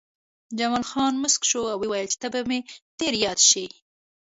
[0.57, 2.59] جمال خان موسک شو او وویل چې ته به مې
[2.99, 3.65] ډېر یاد شې